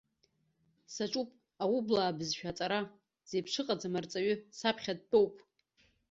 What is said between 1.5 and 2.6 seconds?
аублаа бызшәа